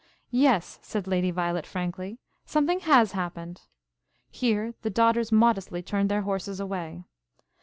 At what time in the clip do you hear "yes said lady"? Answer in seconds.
0.33-1.29